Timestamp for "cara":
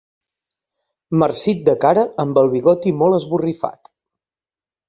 1.85-2.05